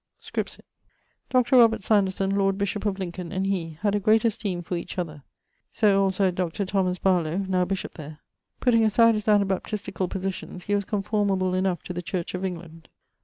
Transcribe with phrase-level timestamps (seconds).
[0.19, 0.65] Scripsit....
[1.29, 1.77] Dr.
[1.79, 5.21] Sanderson, lord bishop of Lincolne, and he, had a greate esteeme for each other,
[5.69, 6.65] so also had Dr.
[6.65, 8.17] Barlowe (now bishop there).
[8.59, 12.89] Putting aside his Anabaptisticall positions, he was comformable enough to the Church of England.